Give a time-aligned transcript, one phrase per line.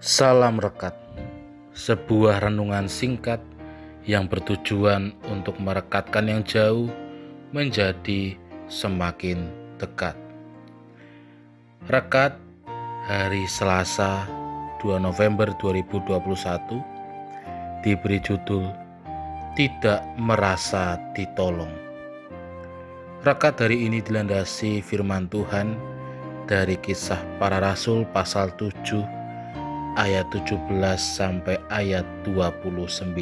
[0.00, 0.96] Salam Rekat,
[1.76, 3.36] sebuah renungan singkat
[4.08, 6.88] yang bertujuan untuk merekatkan yang jauh
[7.52, 8.32] menjadi
[8.64, 10.16] semakin dekat.
[11.92, 12.32] Rekat
[13.04, 14.24] hari Selasa
[14.80, 18.72] 2 November 2021 diberi judul
[19.52, 21.76] Tidak Merasa Ditolong.
[23.20, 25.76] Rekat hari ini dilandasi firman Tuhan
[26.48, 29.19] dari kisah para rasul pasal 7
[30.00, 30.56] ayat 17
[30.96, 33.12] sampai ayat 29.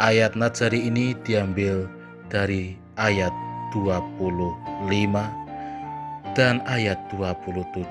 [0.00, 1.84] Ayat Nazari ini diambil
[2.32, 3.36] dari ayat
[3.76, 4.88] 25
[6.32, 7.84] dan ayat 27.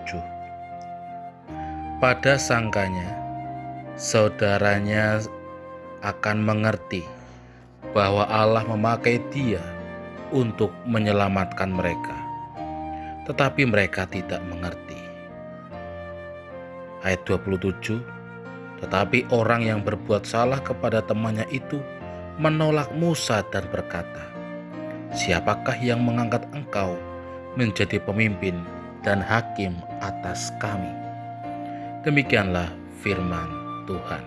[2.02, 3.14] Pada sangkanya,
[3.94, 5.22] saudaranya
[6.02, 7.06] akan mengerti
[7.94, 9.62] bahwa Allah memakai dia
[10.34, 12.18] untuk menyelamatkan mereka,
[13.30, 15.01] tetapi mereka tidak mengerti
[17.06, 18.02] ayat 27
[18.82, 21.78] tetapi orang yang berbuat salah kepada temannya itu
[22.42, 24.26] menolak Musa dan berkata
[25.14, 26.98] siapakah yang mengangkat engkau
[27.54, 28.58] menjadi pemimpin
[29.06, 30.90] dan hakim atas kami
[32.02, 32.70] demikianlah
[33.02, 34.24] firman Tuhan.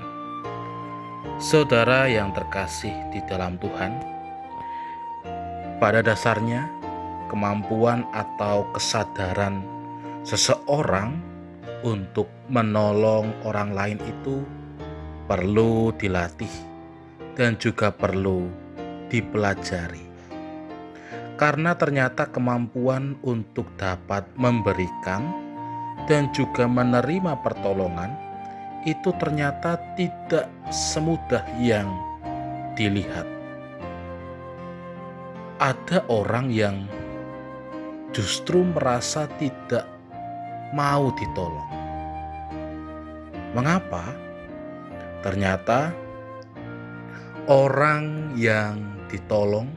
[1.38, 3.90] Saudara yang terkasih di dalam Tuhan
[5.82, 6.70] pada dasarnya
[7.26, 9.62] kemampuan atau kesadaran
[10.22, 11.18] seseorang
[11.82, 14.44] untuk menolong orang lain itu
[15.26, 16.52] perlu dilatih
[17.34, 18.46] dan juga perlu
[19.10, 20.04] dipelajari.
[21.34, 25.34] Karena ternyata kemampuan untuk dapat memberikan
[26.06, 28.14] dan juga menerima pertolongan
[28.84, 31.88] itu ternyata tidak semudah yang
[32.76, 33.26] dilihat.
[35.58, 36.84] Ada orang yang
[38.12, 39.93] justru merasa tidak
[40.72, 41.70] mau ditolong.
[43.52, 44.14] Mengapa?
[45.20, 45.92] Ternyata
[47.50, 48.80] orang yang
[49.12, 49.68] ditolong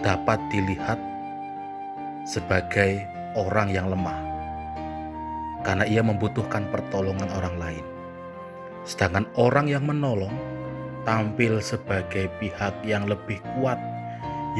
[0.00, 0.96] dapat dilihat
[2.24, 3.04] sebagai
[3.36, 4.28] orang yang lemah
[5.66, 7.84] karena ia membutuhkan pertolongan orang lain.
[8.88, 10.32] Sedangkan orang yang menolong
[11.04, 13.80] tampil sebagai pihak yang lebih kuat,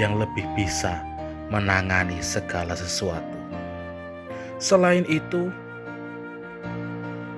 [0.01, 1.05] yang lebih bisa
[1.49, 3.28] menangani segala sesuatu.
[4.59, 5.55] Selain itu,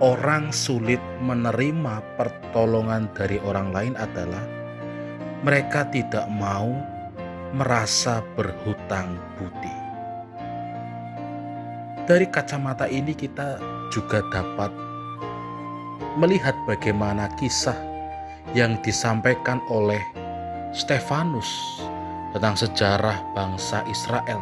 [0.01, 4.41] orang sulit menerima pertolongan dari orang lain adalah
[5.45, 6.81] mereka tidak mau
[7.53, 9.77] merasa berhutang budi.
[12.09, 13.61] Dari kacamata ini, kita
[13.93, 14.73] juga dapat
[16.17, 17.77] melihat bagaimana kisah
[18.57, 20.01] yang disampaikan oleh
[20.73, 21.47] Stefanus
[22.33, 24.41] tentang sejarah bangsa Israel,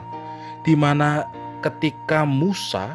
[0.62, 1.26] di mana
[1.58, 2.94] ketika Musa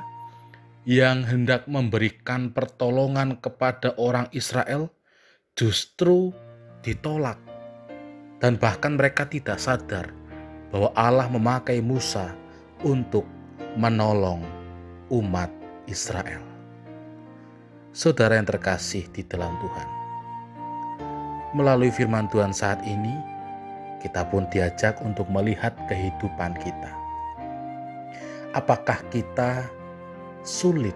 [0.88, 4.92] yang hendak memberikan pertolongan kepada orang Israel
[5.56, 6.32] justru
[6.84, 7.40] ditolak.
[8.44, 10.12] Dan bahkan mereka tidak sadar
[10.68, 12.36] bahwa Allah memakai Musa
[12.84, 13.24] untuk
[13.80, 14.44] menolong
[15.08, 15.48] umat
[15.88, 16.44] Israel.
[17.96, 19.90] Saudara yang terkasih di dalam Tuhan.
[21.56, 23.16] Melalui firman Tuhan saat ini,
[24.04, 27.03] kita pun diajak untuk melihat kehidupan kita.
[28.54, 29.66] Apakah kita
[30.44, 30.94] sulit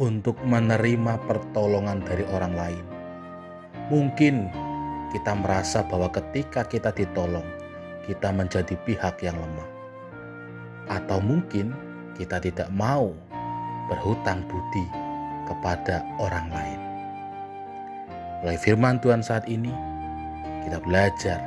[0.00, 2.84] untuk menerima pertolongan dari orang lain.
[3.92, 4.48] Mungkin
[5.12, 7.44] kita merasa bahwa ketika kita ditolong,
[8.08, 9.68] kita menjadi pihak yang lemah,
[10.88, 11.76] atau mungkin
[12.16, 13.12] kita tidak mau
[13.92, 14.86] berhutang budi
[15.50, 16.80] kepada orang lain.
[18.46, 19.74] Oleh firman Tuhan saat ini,
[20.64, 21.42] kita belajar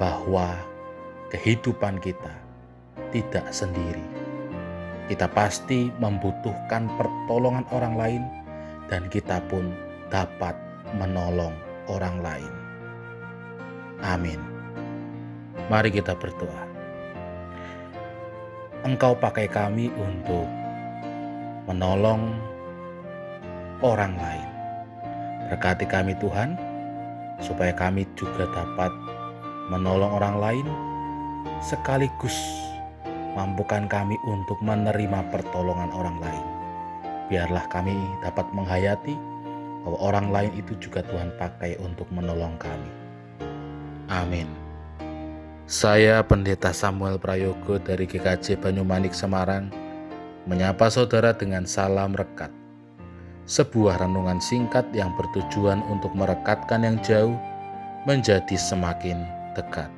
[0.00, 0.54] bahwa
[1.34, 2.45] kehidupan kita
[3.10, 4.16] tidak sendiri
[5.06, 8.22] kita pasti membutuhkan pertolongan orang lain,
[8.90, 9.70] dan kita pun
[10.10, 10.58] dapat
[10.98, 11.54] menolong
[11.86, 12.52] orang lain.
[14.02, 14.42] Amin.
[15.70, 16.66] Mari kita berdoa.
[18.82, 20.46] Engkau pakai kami untuk
[21.70, 22.34] menolong
[23.82, 24.48] orang lain.
[25.46, 26.58] Berkati kami, Tuhan,
[27.38, 28.90] supaya kami juga dapat
[29.70, 30.66] menolong orang lain
[31.62, 32.34] sekaligus
[33.36, 36.46] mampukan kami untuk menerima pertolongan orang lain.
[37.28, 37.92] Biarlah kami
[38.24, 39.12] dapat menghayati
[39.84, 42.90] bahwa orang lain itu juga Tuhan pakai untuk menolong kami.
[44.08, 44.48] Amin.
[45.66, 49.68] Saya Pendeta Samuel Prayogo dari GKJ Banyumanik Semarang
[50.46, 52.54] menyapa saudara dengan salam rekat.
[53.46, 57.34] Sebuah renungan singkat yang bertujuan untuk merekatkan yang jauh
[58.06, 59.26] menjadi semakin
[59.58, 59.90] dekat.